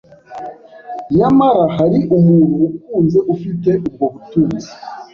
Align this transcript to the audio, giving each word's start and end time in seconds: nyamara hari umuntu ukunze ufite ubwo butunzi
nyamara 1.17 1.63
hari 1.77 1.99
umuntu 2.17 2.57
ukunze 2.67 3.19
ufite 3.33 3.69
ubwo 3.85 4.05
butunzi 4.13 4.69